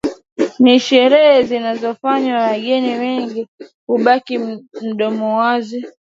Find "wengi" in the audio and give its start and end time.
2.99-3.47